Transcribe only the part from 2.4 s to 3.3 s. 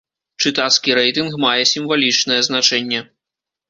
значэнне.